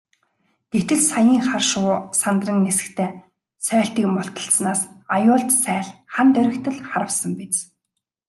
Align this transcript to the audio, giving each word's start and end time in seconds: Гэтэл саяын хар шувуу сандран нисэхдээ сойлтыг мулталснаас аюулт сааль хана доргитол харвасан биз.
Гэтэл 0.75 1.01
саяын 1.11 1.39
хар 1.47 1.63
шувуу 1.69 1.99
сандран 2.21 2.59
нисэхдээ 2.63 3.09
сойлтыг 3.65 4.05
мулталснаас 4.13 4.81
аюулт 5.15 5.49
сааль 5.63 5.91
хана 6.13 6.31
доргитол 6.35 6.77
харвасан 6.89 7.31
биз. 7.39 7.55